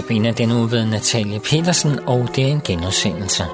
Sabina 0.00 0.30
den 0.30 0.52
uge 0.52 0.70
ved 0.70 0.86
Natalie 0.86 1.40
Petersen, 1.40 1.98
og 2.06 2.28
det 2.36 2.44
er 2.44 2.48
en 2.48 2.60
genudsendelse. 2.60 3.44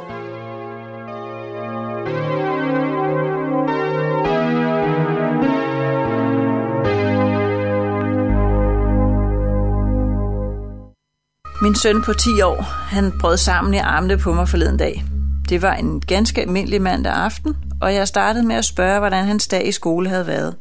Min 11.63 11.75
søn 11.75 12.03
på 12.03 12.13
10 12.13 12.41
år, 12.41 12.63
han 12.63 13.13
brød 13.21 13.37
sammen 13.37 13.75
i 13.75 13.79
armene 13.79 14.19
på 14.19 14.33
mig 14.33 14.49
forleden 14.49 14.77
dag. 14.77 15.05
Det 15.49 15.63
var 15.63 15.75
en 15.75 16.01
ganske 16.01 16.41
almindelig 16.41 16.83
mandag 16.83 17.13
aften, 17.13 17.57
og 17.81 17.95
jeg 17.95 18.09
startede 18.09 18.47
med 18.47 18.57
at 18.57 18.65
spørge, 18.65 18.99
hvordan 18.99 19.25
hans 19.25 19.49
dag 19.49 19.69
i 19.69 19.73
skole 19.73 20.09
havde 20.09 20.27
været. 20.27 20.57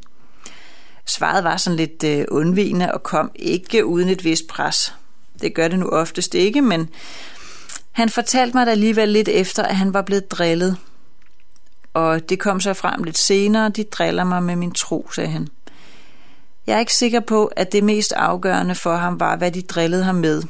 Svaret 1.06 1.44
var 1.44 1.56
sådan 1.56 1.76
lidt 1.76 2.04
øh, 2.04 2.24
undvigende 2.30 2.92
og 2.92 3.02
kom 3.02 3.30
ikke 3.34 3.86
uden 3.86 4.08
et 4.08 4.24
vist 4.24 4.48
pres. 4.48 4.94
Det 5.40 5.54
gør 5.54 5.68
det 5.68 5.78
nu 5.78 5.88
oftest 5.88 6.34
ikke, 6.34 6.62
men 6.62 6.88
han 7.92 8.08
fortalte 8.08 8.56
mig 8.56 8.66
da 8.66 8.70
alligevel 8.70 9.08
lidt 9.08 9.28
efter, 9.28 9.62
at 9.62 9.76
han 9.76 9.94
var 9.94 10.02
blevet 10.02 10.30
drillet. 10.30 10.76
Og 11.94 12.28
det 12.28 12.38
kom 12.38 12.60
så 12.60 12.74
frem 12.74 13.02
lidt 13.02 13.18
senere, 13.18 13.68
de 13.68 13.84
driller 13.84 14.24
mig 14.24 14.42
med 14.42 14.56
min 14.56 14.72
tro, 14.72 15.10
sagde 15.14 15.30
han. 15.30 15.48
Jeg 16.66 16.74
er 16.74 16.80
ikke 16.80 16.94
sikker 16.94 17.20
på, 17.20 17.46
at 17.46 17.72
det 17.72 17.84
mest 17.84 18.12
afgørende 18.12 18.74
for 18.74 18.96
ham 18.96 19.20
var, 19.20 19.36
hvad 19.36 19.50
de 19.50 19.62
drillede 19.62 20.04
ham 20.04 20.14
med. 20.14 20.42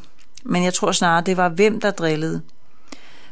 Men 0.45 0.65
jeg 0.65 0.75
tror 0.75 0.93
snarere, 0.93 1.25
det 1.27 1.37
var 1.37 1.49
hvem, 1.49 1.81
der 1.81 1.91
drillede. 1.91 2.43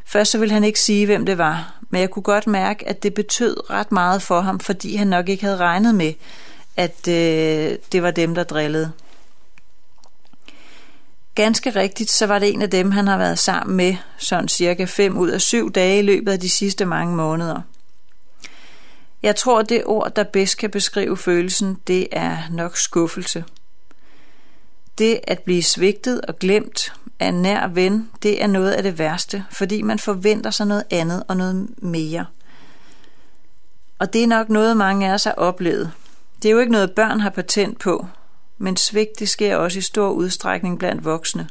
Først 0.05 0.31
så 0.31 0.37
ville 0.37 0.53
han 0.53 0.63
ikke 0.63 0.79
sige, 0.79 1.05
hvem 1.05 1.25
det 1.25 1.37
var, 1.37 1.79
men 1.89 2.01
jeg 2.01 2.09
kunne 2.09 2.23
godt 2.23 2.47
mærke, 2.47 2.87
at 2.89 3.03
det 3.03 3.13
betød 3.13 3.69
ret 3.69 3.91
meget 3.91 4.21
for 4.21 4.41
ham, 4.41 4.59
fordi 4.59 4.95
han 4.95 5.07
nok 5.07 5.29
ikke 5.29 5.43
havde 5.43 5.57
regnet 5.57 5.95
med, 5.95 6.13
at 6.75 7.07
øh, 7.07 7.77
det 7.91 8.03
var 8.03 8.11
dem, 8.11 8.35
der 8.35 8.43
drillede. 8.43 8.91
Ganske 11.35 11.69
rigtigt, 11.69 12.11
så 12.11 12.27
var 12.27 12.39
det 12.39 12.53
en 12.53 12.61
af 12.61 12.69
dem, 12.69 12.91
han 12.91 13.07
har 13.07 13.17
været 13.17 13.39
sammen 13.39 13.77
med, 13.77 13.95
sådan 14.17 14.47
cirka 14.47 14.85
5 14.85 15.17
ud 15.17 15.29
af 15.29 15.41
7 15.41 15.71
dage 15.71 15.99
i 15.99 16.01
løbet 16.01 16.31
af 16.31 16.39
de 16.39 16.49
sidste 16.49 16.85
mange 16.85 17.15
måneder. 17.15 17.61
Jeg 19.23 19.35
tror, 19.35 19.61
det 19.61 19.83
ord, 19.85 20.15
der 20.15 20.23
bedst 20.23 20.57
kan 20.57 20.69
beskrive 20.69 21.17
følelsen, 21.17 21.77
det 21.87 22.07
er 22.11 22.37
nok 22.51 22.77
skuffelse. 22.77 23.43
Det 24.97 25.19
at 25.23 25.39
blive 25.39 25.63
svigtet 25.63 26.21
og 26.21 26.39
glemt 26.39 26.93
af 27.19 27.27
en 27.27 27.41
nær 27.41 27.67
ven, 27.67 28.09
det 28.23 28.43
er 28.43 28.47
noget 28.47 28.71
af 28.71 28.83
det 28.83 28.99
værste, 28.99 29.45
fordi 29.51 29.81
man 29.81 29.99
forventer 29.99 30.51
sig 30.51 30.67
noget 30.67 30.83
andet 30.89 31.23
og 31.27 31.37
noget 31.37 31.67
mere. 31.77 32.25
Og 33.99 34.13
det 34.13 34.23
er 34.23 34.27
nok 34.27 34.49
noget, 34.49 34.77
mange 34.77 35.09
af 35.09 35.13
os 35.13 35.23
har 35.23 35.33
oplevet. 35.33 35.91
Det 36.41 36.49
er 36.49 36.53
jo 36.53 36.59
ikke 36.59 36.71
noget, 36.71 36.91
børn 36.91 37.19
har 37.19 37.29
patent 37.29 37.79
på, 37.79 38.07
men 38.57 38.77
svigt 38.77 39.19
det 39.19 39.29
sker 39.29 39.55
også 39.55 39.79
i 39.79 39.81
stor 39.81 40.09
udstrækning 40.09 40.79
blandt 40.79 41.05
voksne. 41.05 41.49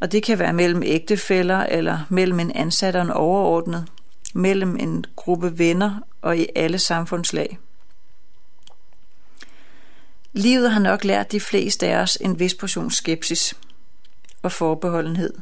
Og 0.00 0.12
det 0.12 0.22
kan 0.22 0.38
være 0.38 0.52
mellem 0.52 0.82
ægtefæller 0.82 1.58
eller 1.58 1.98
mellem 2.08 2.40
en 2.40 2.52
ansat 2.52 2.96
og 2.96 3.02
en 3.02 3.10
overordnet, 3.10 3.86
mellem 4.34 4.76
en 4.76 5.04
gruppe 5.16 5.58
venner 5.58 6.00
og 6.22 6.38
i 6.38 6.46
alle 6.56 6.78
samfundslag. 6.78 7.58
Livet 10.32 10.70
har 10.70 10.80
nok 10.80 11.04
lært 11.04 11.32
de 11.32 11.40
fleste 11.40 11.88
af 11.88 11.96
os 11.96 12.18
en 12.20 12.38
vis 12.38 12.54
portion 12.54 12.90
skepsis 12.90 13.54
og 14.42 14.52
forbeholdenhed. 14.52 15.32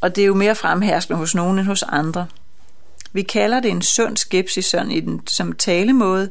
Og 0.00 0.16
det 0.16 0.22
er 0.22 0.26
jo 0.26 0.34
mere 0.34 0.54
fremherskende 0.54 1.18
hos 1.18 1.34
nogen 1.34 1.58
end 1.58 1.66
hos 1.66 1.82
andre. 1.82 2.26
Vi 3.12 3.22
kalder 3.22 3.60
det 3.60 3.70
en 3.70 3.82
sund 3.82 4.16
skepsis 4.16 4.66
sådan 4.66 4.90
i 4.90 5.00
den, 5.00 5.26
som 5.26 5.52
talemåde, 5.52 6.30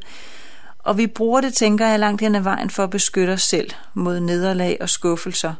og 0.84 0.98
vi 0.98 1.08
bruger 1.08 1.42
det, 1.42 1.54
tænker 1.54 1.88
jeg, 1.88 2.00
langt 2.00 2.22
hen 2.22 2.36
ad 2.36 2.42
vejen 2.42 2.70
for 2.70 2.84
at 2.84 2.90
beskytte 2.90 3.32
os 3.32 3.42
selv 3.42 3.70
mod 3.94 4.20
nederlag 4.20 4.78
og 4.82 4.90
skuffelser. 4.90 5.54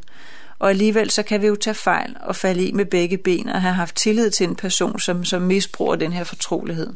Og 0.58 0.70
alligevel 0.70 1.10
så 1.10 1.22
kan 1.22 1.42
vi 1.42 1.46
jo 1.46 1.56
tage 1.56 1.74
fejl 1.74 2.16
og 2.20 2.36
falde 2.36 2.64
i 2.64 2.72
med 2.72 2.84
begge 2.84 3.18
ben 3.18 3.48
og 3.48 3.62
have 3.62 3.74
haft 3.74 3.96
tillid 3.96 4.30
til 4.30 4.48
en 4.48 4.56
person, 4.56 5.00
som, 5.00 5.24
som 5.24 5.42
misbruger 5.42 5.96
den 5.96 6.12
her 6.12 6.24
fortrolighed. 6.24 6.92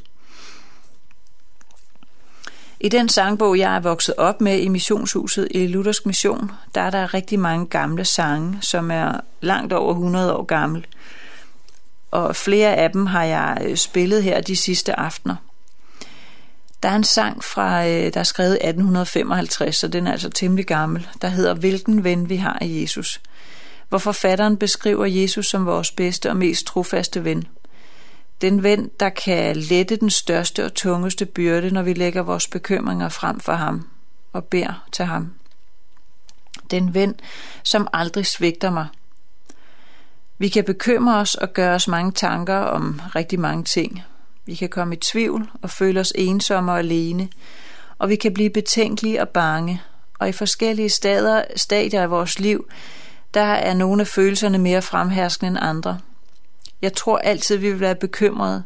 I 2.80 2.88
den 2.88 3.08
sangbog, 3.08 3.58
jeg 3.58 3.76
er 3.76 3.80
vokset 3.80 4.14
op 4.18 4.40
med 4.40 4.58
i 4.58 4.68
missionshuset 4.68 5.48
i 5.50 5.66
Luthersk 5.66 6.06
Mission, 6.06 6.52
der 6.74 6.80
er 6.80 6.90
der 6.90 7.14
rigtig 7.14 7.38
mange 7.38 7.66
gamle 7.66 8.04
sange, 8.04 8.58
som 8.60 8.90
er 8.90 9.20
langt 9.40 9.72
over 9.72 9.92
100 9.92 10.34
år 10.34 10.42
gamle. 10.42 10.82
Og 12.10 12.36
flere 12.36 12.74
af 12.74 12.90
dem 12.90 13.06
har 13.06 13.24
jeg 13.24 13.58
øh, 13.64 13.76
spillet 13.76 14.22
her 14.22 14.40
de 14.40 14.56
sidste 14.56 14.98
aftener. 14.98 15.36
Der 16.86 16.92
er 16.92 16.96
en 16.96 17.04
sang 17.04 17.44
fra, 17.44 17.86
øh, 17.86 18.14
der 18.14 18.20
er 18.20 18.24
skrevet 18.24 18.52
1855, 18.52 19.76
så 19.76 19.88
den 19.88 20.06
er 20.06 20.12
altså 20.12 20.30
temmelig 20.30 20.66
gammel, 20.66 21.08
der 21.22 21.28
hedder 21.28 21.54
Hvilken 21.54 22.04
ven 22.04 22.28
vi 22.28 22.36
har 22.36 22.58
af 22.60 22.66
Jesus, 22.68 23.20
hvor 23.88 23.98
forfatteren 23.98 24.56
beskriver 24.56 25.06
Jesus 25.06 25.46
som 25.46 25.66
vores 25.66 25.90
bedste 25.92 26.30
og 26.30 26.36
mest 26.36 26.66
trofaste 26.66 27.24
ven. 27.24 27.44
Den 28.40 28.62
ven, 28.62 28.90
der 29.00 29.08
kan 29.08 29.56
lette 29.56 29.96
den 29.96 30.10
største 30.10 30.64
og 30.64 30.74
tungeste 30.74 31.26
byrde, 31.26 31.70
når 31.70 31.82
vi 31.82 31.92
lægger 31.92 32.22
vores 32.22 32.48
bekymringer 32.48 33.08
frem 33.08 33.40
for 33.40 33.52
ham 33.52 33.88
og 34.32 34.44
beder 34.44 34.86
til 34.92 35.04
ham. 35.04 35.32
Den 36.70 36.94
ven, 36.94 37.14
som 37.62 37.88
aldrig 37.92 38.26
svigter 38.26 38.70
mig. 38.70 38.86
Vi 40.38 40.48
kan 40.48 40.64
bekymre 40.64 41.16
os 41.16 41.34
og 41.34 41.52
gøre 41.52 41.74
os 41.74 41.88
mange 41.88 42.12
tanker 42.12 42.56
om 42.56 43.00
rigtig 43.14 43.40
mange 43.40 43.64
ting, 43.64 44.02
vi 44.46 44.54
kan 44.54 44.68
komme 44.68 44.94
i 44.94 44.98
tvivl 44.98 45.50
og 45.62 45.70
føle 45.70 46.00
os 46.00 46.12
ensomme 46.14 46.72
og 46.72 46.78
alene, 46.78 47.28
og 47.98 48.08
vi 48.08 48.16
kan 48.16 48.34
blive 48.34 48.50
betænkelige 48.50 49.20
og 49.20 49.28
bange. 49.28 49.82
Og 50.18 50.28
i 50.28 50.32
forskellige 50.32 50.88
stadier, 50.88 51.44
stadier 51.56 52.02
af 52.02 52.10
vores 52.10 52.38
liv, 52.38 52.68
der 53.34 53.40
er 53.40 53.74
nogle 53.74 54.00
af 54.00 54.06
følelserne 54.06 54.58
mere 54.58 54.82
fremherskende 54.82 55.48
end 55.48 55.58
andre. 55.60 55.98
Jeg 56.82 56.94
tror 56.94 57.18
altid, 57.18 57.56
vi 57.56 57.70
vil 57.70 57.80
være 57.80 57.94
bekymrede, 57.94 58.62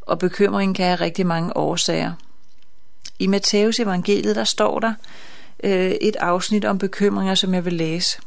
og 0.00 0.18
bekymringen 0.18 0.74
kan 0.74 0.86
have 0.86 1.00
rigtig 1.00 1.26
mange 1.26 1.56
årsager. 1.56 2.12
I 3.18 3.26
Matteus 3.26 3.80
evangeliet, 3.80 4.36
der 4.36 4.44
står 4.44 4.78
der 4.78 4.94
øh, 5.64 5.90
et 5.90 6.16
afsnit 6.16 6.64
om 6.64 6.78
bekymringer, 6.78 7.34
som 7.34 7.54
jeg 7.54 7.64
vil 7.64 7.72
læse. 7.72 8.20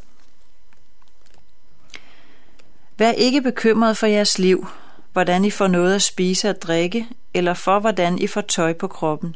Vær 2.97 3.11
ikke 3.11 3.41
bekymret 3.41 3.97
for 3.97 4.07
jeres 4.07 4.39
liv, 4.39 4.67
hvordan 5.13 5.45
I 5.45 5.49
får 5.49 5.67
noget 5.67 5.95
at 5.95 6.01
spise 6.01 6.49
og 6.49 6.61
drikke, 6.61 7.07
eller 7.33 7.53
for 7.53 7.79
hvordan 7.79 8.19
I 8.19 8.27
får 8.27 8.41
tøj 8.41 8.73
på 8.73 8.87
kroppen. 8.87 9.35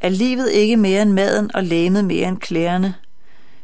Er 0.00 0.08
livet 0.08 0.50
ikke 0.50 0.76
mere 0.76 1.02
end 1.02 1.12
maden 1.12 1.50
og 1.54 1.64
læmet 1.64 2.04
mere 2.04 2.28
end 2.28 2.38
klæderne? 2.38 2.94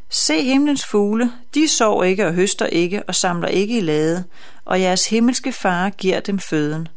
Se 0.09 0.43
himlens 0.43 0.87
fugle, 0.87 1.33
de 1.55 1.69
sover 1.69 2.05
ikke 2.05 2.27
og 2.27 2.35
høster 2.35 2.67
ikke 2.67 3.03
og 3.03 3.15
samler 3.15 3.49
ikke 3.49 3.79
i 3.79 3.81
lade, 3.81 4.25
og 4.65 4.81
jeres 4.81 5.09
himmelske 5.09 5.53
far 5.53 5.91
giver 5.91 6.21
dem 6.21 6.39
føden. 6.39 6.89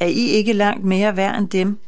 Er 0.00 0.06
I 0.06 0.28
ikke 0.28 0.52
langt 0.52 0.84
mere 0.84 1.16
værd 1.16 1.38
end 1.38 1.48
dem? 1.48 1.78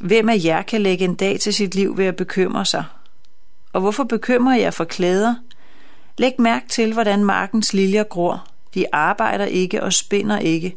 Hvem 0.00 0.28
af 0.28 0.40
jer 0.44 0.62
kan 0.62 0.80
lægge 0.80 1.04
en 1.04 1.14
dag 1.14 1.40
til 1.40 1.54
sit 1.54 1.74
liv 1.74 1.96
ved 1.96 2.04
at 2.04 2.16
bekymre 2.16 2.64
sig? 2.64 2.84
Og 3.72 3.80
hvorfor 3.80 4.04
bekymrer 4.04 4.56
jeg 4.56 4.74
for 4.74 4.84
klæder? 4.84 5.34
Læg 6.18 6.32
mærke 6.38 6.68
til, 6.68 6.92
hvordan 6.92 7.24
markens 7.24 7.72
liljer 7.72 8.02
gror. 8.02 8.46
De 8.74 8.86
arbejder 8.92 9.44
ikke 9.44 9.82
og 9.82 9.92
spinder 9.92 10.38
ikke. 10.38 10.76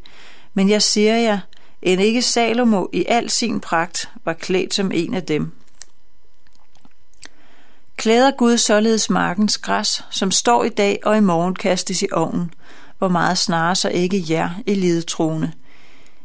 Men 0.54 0.70
jeg 0.70 0.82
siger 0.82 1.16
jer, 1.16 1.40
end 1.82 2.02
ikke 2.02 2.22
Salomo 2.22 2.86
i 2.94 3.06
al 3.08 3.30
sin 3.30 3.60
pragt 3.60 4.10
var 4.26 4.34
klædt 4.34 4.74
som 4.74 4.92
en 4.94 5.14
af 5.14 5.24
dem. 5.24 5.52
Klæder 7.98 8.32
Gud 8.32 8.58
således 8.58 9.10
markens 9.10 9.58
græs, 9.58 10.06
som 10.10 10.32
står 10.32 10.64
i 10.64 10.70
dag 10.70 11.00
og 11.04 11.18
i 11.18 11.20
morgen 11.20 11.56
kastes 11.56 12.02
i 12.02 12.08
ovnen, 12.12 12.54
hvor 12.98 13.08
meget 13.08 13.38
snarere 13.38 13.76
så 13.76 13.90
ikke 13.90 14.26
jer 14.30 14.50
i 14.66 14.74
lidetroende. 14.74 15.52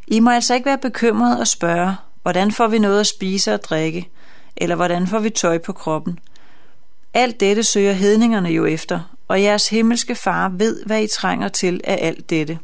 I 0.09 0.21
må 0.21 0.31
altså 0.31 0.55
ikke 0.55 0.67
være 0.67 0.79
bekymret 0.79 1.41
og 1.41 1.49
spørge, 1.49 1.95
hvordan 2.23 2.53
får 2.53 2.67
vi 2.67 2.79
noget 2.79 3.01
at 3.01 3.07
spise 3.07 3.55
og 3.55 3.65
drikke, 3.65 4.11
eller 4.57 4.77
hvordan 4.77 5.07
får 5.07 5.19
vi 5.19 5.31
tøj 5.31 5.59
på 5.59 5.73
kroppen. 5.73 6.19
Alt 7.15 7.41
dette 7.41 7.63
søger 7.63 7.93
hedningerne 7.93 8.49
jo 8.49 8.65
efter, 8.65 9.14
og 9.29 9.43
jeres 9.43 9.69
himmelske 9.69 10.15
far 10.15 10.49
ved, 10.49 10.85
hvad 10.85 11.03
I 11.03 11.07
trænger 11.07 11.49
til 11.49 11.81
af 11.85 11.99
alt 12.01 12.31
dette. 12.31 12.59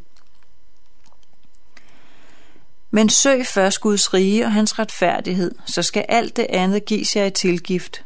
Men 2.91 3.09
søg 3.09 3.47
først 3.47 3.81
Guds 3.81 4.15
rige 4.15 4.45
og 4.45 4.53
hans 4.53 4.79
retfærdighed, 4.79 5.55
så 5.67 5.83
skal 5.83 6.05
alt 6.09 6.37
det 6.37 6.47
andet 6.49 6.85
gives 6.85 7.17
jer 7.17 7.25
i 7.25 7.31
tilgift. 7.31 8.05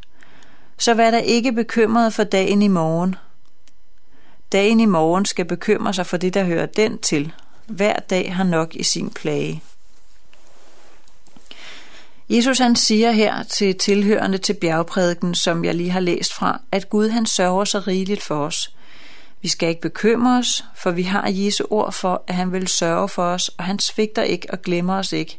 Så 0.79 0.95
vær 0.95 1.11
der 1.11 1.19
ikke 1.19 1.53
bekymret 1.53 2.15
for 2.15 2.25
dagen 2.25 2.63
i 2.63 2.69
morgen. 2.69 3.17
Dagen 4.53 4.81
i 4.81 4.87
morgen 4.87 5.25
skal 5.25 5.45
bekymre 5.45 5.95
sig 5.95 6.07
for 6.07 6.17
det, 6.17 6.35
der 6.35 6.45
hører 6.45 6.67
den 6.67 6.99
til. 6.99 7.33
Hver 7.67 7.97
dag 7.97 8.35
har 8.35 8.45
nok 8.45 8.75
i 8.75 8.83
sin 8.83 9.11
plage. 9.11 9.63
Jesus 12.29 12.59
han 12.59 12.77
siger 12.77 13.11
her 13.11 13.43
til 13.43 13.75
tilhørende 13.75 14.39
til 14.39 14.55
bjergprædiken, 14.55 15.35
som 15.35 15.65
jeg 15.65 15.75
lige 15.75 15.91
har 15.91 16.01
læst 16.01 16.35
fra, 16.35 16.61
at 16.73 16.91
Gud 16.91 17.09
han 17.09 17.27
sørger 17.27 17.65
så 17.65 17.79
rigeligt 17.79 18.23
for 18.23 18.47
os. 18.47 18.71
Vi 19.43 19.49
skal 19.49 19.69
ikke 19.69 19.81
bekymre 19.81 20.39
os, 20.39 20.65
for 20.77 20.91
vi 20.91 21.03
har 21.03 21.29
Jesu 21.29 21.65
ord 21.71 21.93
for, 21.93 22.25
at 22.27 22.35
han 22.35 22.53
vil 22.53 22.69
sørge 22.69 23.09
for 23.09 23.23
os, 23.23 23.49
og 23.49 23.65
han 23.65 23.79
svigter 23.79 24.23
ikke 24.23 24.47
og 24.51 24.63
glemmer 24.63 24.95
os 24.95 25.13
ikke. 25.13 25.39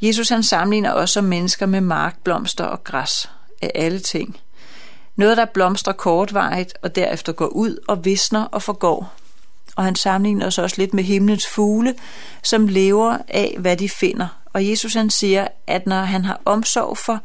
Jesus 0.00 0.28
han 0.28 0.42
sammenligner 0.42 0.92
os 0.92 1.10
som 1.10 1.24
mennesker 1.24 1.66
med 1.66 1.80
markblomster 1.80 2.64
og 2.64 2.84
græs 2.84 3.30
af 3.62 3.70
alle 3.74 4.00
ting. 4.00 4.36
Noget, 5.16 5.36
der 5.36 5.44
blomstrer 5.44 5.92
kortvarigt 5.92 6.74
og 6.82 6.96
derefter 6.96 7.32
går 7.32 7.46
ud 7.46 7.78
og 7.88 8.04
visner 8.04 8.44
og 8.44 8.62
forgår. 8.62 9.12
Og 9.76 9.84
han 9.84 9.96
sammenligner 9.96 10.46
os 10.46 10.58
også 10.58 10.76
lidt 10.78 10.94
med 10.94 11.04
himlens 11.04 11.46
fugle, 11.46 11.94
som 12.42 12.68
lever 12.68 13.18
af, 13.28 13.56
hvad 13.58 13.76
de 13.76 13.88
finder. 13.88 14.43
Og 14.54 14.68
Jesus 14.68 14.94
han 14.94 15.10
siger, 15.10 15.48
at 15.66 15.86
når 15.86 16.00
han 16.00 16.24
har 16.24 16.40
omsorg 16.44 16.98
for 16.98 17.20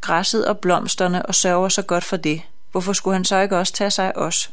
græsset 0.00 0.46
og 0.46 0.58
blomsterne 0.58 1.26
og 1.26 1.34
sørger 1.34 1.68
så 1.68 1.82
godt 1.82 2.04
for 2.04 2.16
det, 2.16 2.42
hvorfor 2.72 2.92
skulle 2.92 3.14
han 3.14 3.24
så 3.24 3.40
ikke 3.40 3.58
også 3.58 3.72
tage 3.72 3.90
sig 3.90 4.06
af 4.06 4.12
os? 4.14 4.50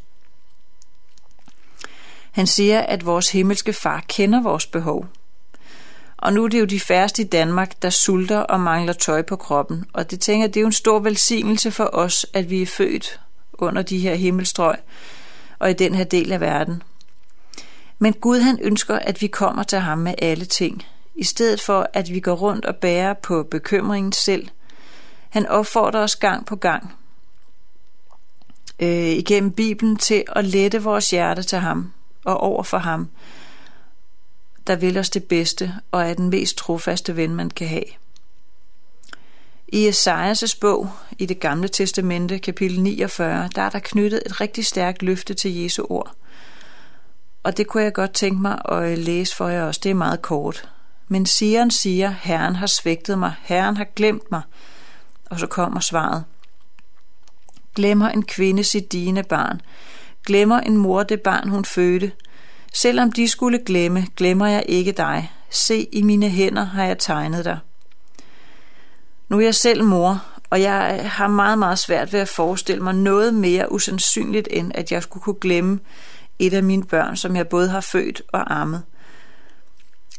Han 2.31 2.48
siger, 2.48 2.81
at 2.81 3.06
vores 3.06 3.31
himmelske 3.31 3.74
far 3.74 4.04
kender 4.07 4.42
vores 4.42 4.68
behov. 4.68 5.07
Og 6.18 6.33
nu 6.33 6.44
er 6.44 6.48
det 6.48 6.60
jo 6.60 6.65
de 6.65 6.80
færreste 6.80 7.21
i 7.21 7.25
Danmark, 7.25 7.81
der 7.81 7.89
sulter 7.89 8.39
og 8.39 8.60
mangler 8.60 8.94
tøj 8.94 9.21
på 9.21 9.36
kroppen. 9.36 9.86
Og 9.94 10.12
det 10.12 10.19
tænker 10.19 10.48
det 10.48 10.57
er 10.57 10.62
jo 10.62 10.68
en 10.68 10.74
stor 10.74 11.00
velsignelse 11.00 11.71
for 11.71 11.89
os, 11.94 12.25
at 12.33 12.50
vi 12.50 12.62
er 12.62 12.65
født 12.65 13.19
under 13.54 13.81
de 13.81 14.00
her 14.00 14.15
himmelstrøg 14.15 14.75
og 15.60 15.69
i 15.69 15.74
den 15.74 15.95
her 15.95 16.04
del 16.04 16.31
af 16.31 16.42
verden. 16.42 16.83
Men 18.00 18.13
Gud 18.13 18.39
han 18.39 18.60
ønsker, 18.62 19.00
at 19.00 19.21
vi 19.21 19.27
kommer 19.27 19.63
til 19.63 19.80
ham 19.80 19.98
med 19.98 20.13
alle 20.18 20.45
ting, 20.45 20.83
i 21.15 21.24
stedet 21.24 21.62
for 21.62 21.89
at 21.94 22.10
vi 22.10 22.19
går 22.19 22.33
rundt 22.33 22.65
og 22.65 22.75
bærer 22.75 23.13
på 23.13 23.44
bekymringen 23.44 24.12
selv. 24.12 24.48
Han 25.30 25.48
opfordrer 25.48 26.04
os 26.04 26.15
gang 26.15 26.45
på 26.45 26.56
gang 26.56 26.95
øh, 28.80 29.10
igennem 29.10 29.51
Bibelen 29.51 29.98
til 29.98 30.24
at 30.27 30.45
lette 30.45 30.83
vores 30.83 31.10
hjerte 31.10 31.44
til 31.44 31.57
ham 31.57 31.94
og 32.25 32.38
over 32.38 32.63
for 32.63 32.77
ham, 32.77 33.10
der 34.68 34.75
vil 34.75 34.98
os 34.98 35.10
det 35.10 35.24
bedste 35.24 35.74
og 35.92 36.10
er 36.10 36.13
den 36.13 36.30
mest 36.30 36.57
trofaste 36.57 37.15
ven, 37.15 37.36
man 37.36 37.50
kan 37.50 37.68
have. 37.68 37.83
I 39.68 39.89
Esajas' 39.89 40.57
bog 40.62 40.89
i 41.19 41.25
det 41.25 41.39
gamle 41.39 41.68
testamente, 41.68 42.39
kapitel 42.39 42.81
49, 42.81 43.50
der 43.56 43.62
er 43.62 43.69
der 43.69 43.80
knyttet 43.80 44.24
et 44.25 44.42
rigtig 44.42 44.65
stærkt 44.65 45.01
løfte 45.01 45.33
til 45.33 45.56
Jesu 45.56 45.86
ord. 45.89 46.12
Og 47.44 47.57
det 47.57 47.68
kunne 47.68 47.83
jeg 47.83 47.94
godt 47.94 48.13
tænke 48.13 48.42
mig 48.42 48.62
at 48.65 48.98
læse 48.98 49.36
for 49.36 49.48
jer 49.48 49.63
også. 49.63 49.81
Det 49.83 49.89
er 49.89 49.94
meget 49.94 50.21
kort. 50.21 50.69
Men 51.07 51.25
Sion 51.25 51.71
siger, 51.71 52.13
Herren 52.21 52.55
har 52.55 52.67
svigtet 52.67 53.19
mig, 53.19 53.33
Herren 53.41 53.77
har 53.77 53.88
glemt 53.95 54.31
mig. 54.31 54.41
Og 55.29 55.39
så 55.39 55.47
kommer 55.47 55.79
svaret. 55.79 56.23
Glemmer 57.75 58.09
en 58.09 58.23
kvinde 58.23 58.63
sit 58.63 58.91
dine 58.91 59.23
barn, 59.23 59.61
glemmer 60.25 60.59
en 60.59 60.77
mor 60.77 61.03
det 61.03 61.21
barn, 61.21 61.50
hun 61.50 61.65
fødte. 61.65 62.11
Selvom 62.73 63.11
de 63.11 63.27
skulle 63.27 63.59
glemme, 63.65 64.07
glemmer 64.15 64.47
jeg 64.47 64.63
ikke 64.67 64.91
dig. 64.91 65.31
Se, 65.50 65.88
i 65.91 66.01
mine 66.01 66.29
hænder 66.29 66.63
har 66.63 66.83
jeg 66.83 67.00
tegnet 67.00 67.45
dig. 67.45 67.59
Nu 69.29 69.38
er 69.38 69.44
jeg 69.44 69.55
selv 69.55 69.83
mor, 69.83 70.23
og 70.50 70.61
jeg 70.61 71.09
har 71.11 71.27
meget, 71.27 71.59
meget 71.59 71.79
svært 71.79 72.13
ved 72.13 72.19
at 72.19 72.29
forestille 72.29 72.83
mig 72.83 72.94
noget 72.94 73.33
mere 73.33 73.71
usandsynligt, 73.71 74.47
end 74.51 74.71
at 74.75 74.91
jeg 74.91 75.03
skulle 75.03 75.23
kunne 75.23 75.39
glemme 75.41 75.79
et 76.39 76.53
af 76.53 76.63
mine 76.63 76.83
børn, 76.83 77.17
som 77.17 77.35
jeg 77.35 77.47
både 77.47 77.69
har 77.69 77.81
født 77.81 78.21
og 78.27 78.61
ammet. 78.61 78.83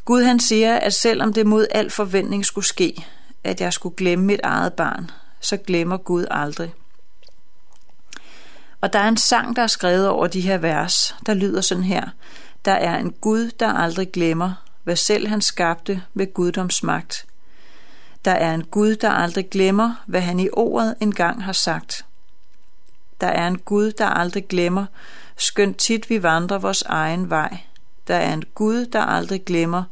Gud 0.04 0.22
han 0.22 0.40
siger, 0.40 0.76
at 0.76 0.94
selvom 0.94 1.32
det 1.32 1.46
mod 1.46 1.66
al 1.70 1.90
forventning 1.90 2.46
skulle 2.46 2.66
ske, 2.66 3.06
at 3.44 3.60
jeg 3.60 3.72
skulle 3.72 3.96
glemme 3.96 4.24
mit 4.24 4.40
eget 4.42 4.72
barn, 4.72 5.10
så 5.40 5.56
glemmer 5.56 5.96
Gud 5.96 6.26
aldrig. 6.30 6.74
Og 8.80 8.92
der 8.92 8.98
er 8.98 9.08
en 9.08 9.16
sang, 9.16 9.56
der 9.56 9.62
er 9.62 9.66
skrevet 9.66 10.08
over 10.08 10.26
de 10.26 10.40
her 10.40 10.58
vers, 10.58 11.16
der 11.26 11.34
lyder 11.34 11.60
sådan 11.60 11.84
her. 11.84 12.08
Der 12.64 12.72
er 12.72 12.98
en 12.98 13.12
Gud, 13.12 13.50
der 13.60 13.72
aldrig 13.72 14.12
glemmer, 14.12 14.52
hvad 14.82 14.96
selv 14.96 15.28
han 15.28 15.40
skabte 15.40 16.02
ved 16.14 16.34
guddomsmagt. 16.34 17.26
Der 18.24 18.30
er 18.30 18.54
en 18.54 18.64
Gud, 18.64 18.96
der 18.96 19.10
aldrig 19.10 19.50
glemmer, 19.50 20.04
hvad 20.06 20.20
han 20.20 20.40
i 20.40 20.48
ordet 20.52 20.94
engang 21.00 21.44
har 21.44 21.52
sagt. 21.52 22.04
Der 23.20 23.26
er 23.26 23.46
en 23.46 23.58
Gud, 23.58 23.92
der 23.92 24.06
aldrig 24.06 24.48
glemmer, 24.48 24.86
skønt 25.36 25.76
tit 25.76 26.10
vi 26.10 26.22
vandrer 26.22 26.58
vores 26.58 26.82
egen 26.82 27.30
vej. 27.30 27.58
Der 28.06 28.14
er 28.14 28.32
en 28.32 28.44
Gud, 28.54 28.86
der 28.86 29.00
aldrig 29.00 29.44
glemmer, 29.44 29.82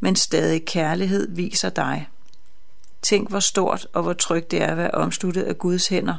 men 0.00 0.16
stadig 0.16 0.64
kærlighed 0.64 1.34
viser 1.34 1.68
dig. 1.68 2.08
Tænk, 3.02 3.28
hvor 3.28 3.40
stort 3.40 3.86
og 3.92 4.02
hvor 4.02 4.12
trygt 4.12 4.50
det 4.50 4.62
er 4.62 4.66
at 4.66 4.76
være 4.76 4.90
omsluttet 4.90 5.42
af 5.42 5.58
Guds 5.58 5.88
hænder 5.88 6.16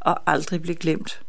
og 0.00 0.20
aldrig 0.26 0.62
blive 0.62 0.76
glemt. 0.76 1.23